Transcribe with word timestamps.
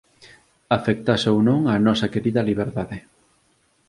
Afectase 0.77 1.27
ou 1.33 1.39
non 1.47 1.59
á 1.71 1.73
nosa 1.87 2.11
querida 2.13 2.41
liberdade. 2.49 2.97